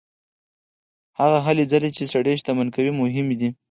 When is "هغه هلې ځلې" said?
1.19-1.89